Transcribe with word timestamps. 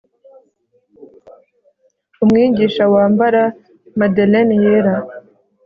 Umwigisha 2.23 2.83
wambara 2.93 3.41
Madeleine 3.99 4.55
yera 4.63 4.95